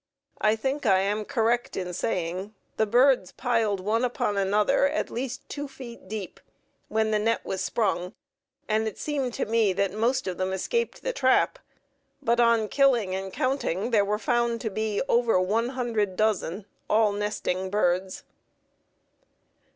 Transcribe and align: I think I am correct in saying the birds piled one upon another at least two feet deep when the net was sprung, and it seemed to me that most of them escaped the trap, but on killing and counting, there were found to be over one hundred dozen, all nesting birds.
I 0.39 0.55
think 0.55 0.87
I 0.87 1.01
am 1.01 1.25
correct 1.25 1.77
in 1.77 1.93
saying 1.93 2.55
the 2.77 2.87
birds 2.87 3.31
piled 3.33 3.79
one 3.79 4.03
upon 4.03 4.35
another 4.35 4.87
at 4.89 5.11
least 5.11 5.47
two 5.47 5.67
feet 5.67 6.07
deep 6.07 6.39
when 6.87 7.11
the 7.11 7.19
net 7.19 7.45
was 7.45 7.63
sprung, 7.63 8.15
and 8.67 8.87
it 8.87 8.97
seemed 8.97 9.35
to 9.35 9.45
me 9.45 9.73
that 9.73 9.93
most 9.93 10.25
of 10.25 10.39
them 10.39 10.53
escaped 10.53 11.03
the 11.03 11.13
trap, 11.13 11.59
but 12.19 12.39
on 12.39 12.67
killing 12.67 13.13
and 13.13 13.31
counting, 13.31 13.91
there 13.91 14.03
were 14.03 14.17
found 14.17 14.59
to 14.61 14.71
be 14.71 15.03
over 15.07 15.39
one 15.39 15.69
hundred 15.69 16.15
dozen, 16.15 16.65
all 16.89 17.11
nesting 17.11 17.69
birds. 17.69 18.23